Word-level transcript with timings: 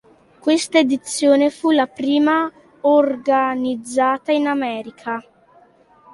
Questa 0.39 0.79
edizione 0.79 1.51
fu 1.51 1.69
la 1.69 1.85
prima 1.85 2.51
organizzata 2.81 4.31
in 4.31 4.47
America. 4.47 5.23